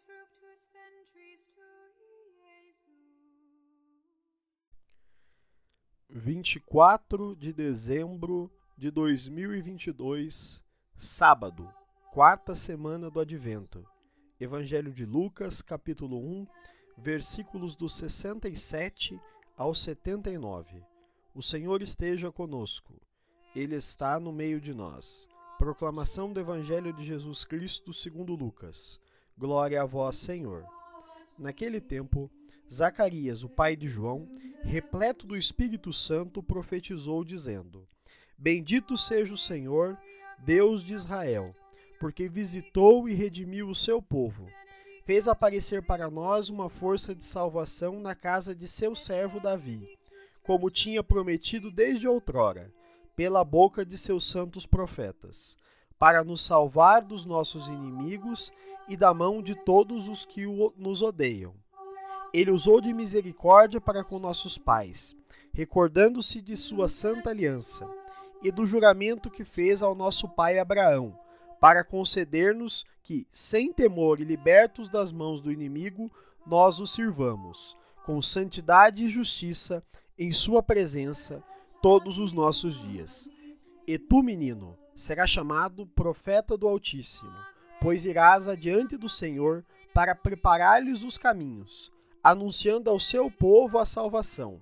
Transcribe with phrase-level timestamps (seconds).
[0.00, 2.32] fructus ventris tui,
[2.68, 2.94] Iesus.
[6.08, 10.64] 24 de dezembro de 2022,
[10.96, 11.72] sábado,
[12.12, 13.86] quarta semana do Advento.
[14.40, 16.46] Evangelho de Lucas, capítulo 1,
[16.98, 19.20] versículos do 67
[19.56, 20.84] ao 79.
[21.34, 23.00] O Senhor esteja conosco.
[23.54, 25.28] Ele está no meio de nós.
[25.58, 29.00] Proclamação do Evangelho de Jesus Cristo segundo Lucas.
[29.36, 30.64] Glória a vós, Senhor.
[31.36, 32.30] Naquele tempo,
[32.72, 34.28] Zacarias, o pai de João,
[34.62, 37.84] repleto do Espírito Santo, profetizou dizendo:
[38.38, 39.98] Bendito seja o Senhor,
[40.38, 41.52] Deus de Israel,
[41.98, 44.46] porque visitou e redimiu o seu povo.
[45.04, 49.98] Fez aparecer para nós uma força de salvação na casa de seu servo Davi,
[50.44, 52.72] como tinha prometido desde outrora,
[53.16, 55.58] pela boca de seus santos profetas,
[56.04, 58.52] para nos salvar dos nossos inimigos
[58.86, 60.44] e da mão de todos os que
[60.76, 61.54] nos odeiam.
[62.30, 65.16] Ele usou de misericórdia para com nossos pais,
[65.54, 67.88] recordando-se de sua santa aliança
[68.42, 71.18] e do juramento que fez ao nosso pai Abraão,
[71.58, 76.12] para conceder-nos que, sem temor e libertos das mãos do inimigo,
[76.46, 79.82] nós o sirvamos, com santidade e justiça,
[80.18, 81.42] em sua presença,
[81.80, 83.30] todos os nossos dias.
[83.86, 87.32] E tu, menino, serás chamado profeta do Altíssimo,
[87.80, 94.60] pois irás adiante do Senhor para preparar-lhes os caminhos, anunciando ao seu povo a salvação,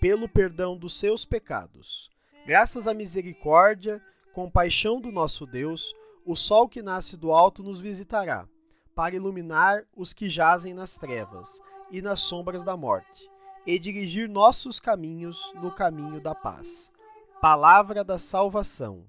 [0.00, 2.10] pelo perdão dos seus pecados.
[2.46, 5.94] Graças à misericórdia, compaixão do nosso Deus,
[6.24, 8.48] o sol que nasce do alto nos visitará,
[8.94, 11.60] para iluminar os que jazem nas trevas
[11.90, 13.30] e nas sombras da morte,
[13.66, 16.92] e dirigir nossos caminhos no caminho da paz.
[17.40, 19.04] Palavra da salvação.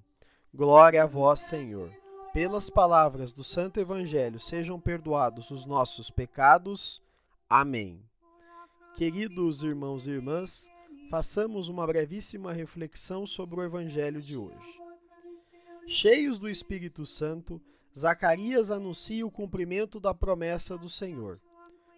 [0.56, 1.90] Glória a vós, Senhor.
[2.32, 7.02] Pelas palavras do Santo Evangelho sejam perdoados os nossos pecados.
[7.50, 8.00] Amém.
[8.94, 10.70] Queridos irmãos e irmãs,
[11.10, 14.80] façamos uma brevíssima reflexão sobre o Evangelho de hoje.
[15.88, 17.60] Cheios do Espírito Santo,
[17.98, 21.40] Zacarias anuncia o cumprimento da promessa do Senhor.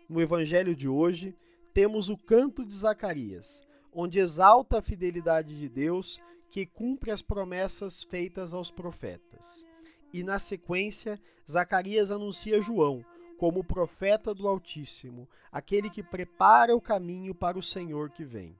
[0.08, 1.36] No Evangelho de hoje,
[1.74, 6.18] temos o canto de Zacarias, onde exalta a fidelidade de Deus
[6.50, 9.64] que cumpre as promessas feitas aos profetas.
[10.12, 11.20] E na sequência,
[11.50, 13.04] Zacarias anuncia João
[13.38, 18.56] como profeta do Altíssimo, aquele que prepara o caminho para o Senhor que vem.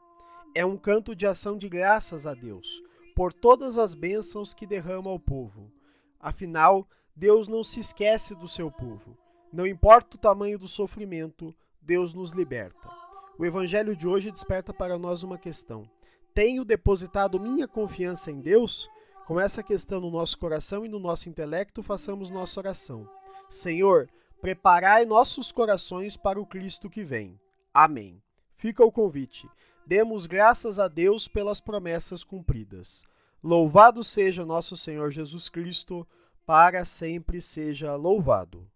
[0.55, 2.83] É um canto de ação de graças a Deus
[3.15, 5.73] por todas as bênçãos que derrama ao povo.
[6.21, 9.17] Afinal, Deus não se esquece do seu povo.
[9.51, 12.91] Não importa o tamanho do sofrimento, Deus nos liberta.
[13.39, 15.89] O evangelho de hoje desperta para nós uma questão:
[16.37, 18.91] Tenho depositado minha confiança em Deus?
[19.25, 23.09] Com essa questão no nosso coração e no nosso intelecto, façamos nossa oração.
[23.49, 24.07] Senhor,
[24.39, 27.41] preparai nossos corações para o Cristo que vem.
[27.73, 28.23] Amém.
[28.55, 29.49] Fica o convite.
[29.87, 33.03] Demos graças a Deus pelas promessas cumpridas.
[33.43, 36.07] Louvado seja nosso Senhor Jesus Cristo,
[36.45, 38.71] para sempre seja louvado.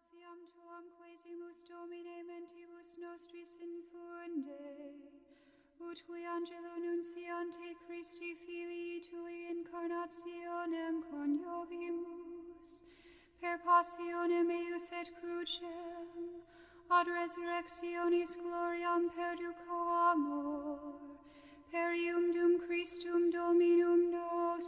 [0.00, 4.94] Gratiam tuam quesimus Domine mentibus nostris infunde,
[5.78, 12.82] ut cui angelo nunciante Christi Filii Tui incarnationem coniovimus,
[13.40, 16.08] per passionem eius et crucem,
[16.88, 20.80] ad resurrectionis gloriam perducamur
[21.70, 24.59] per ium dum Christum Dominum nostrum,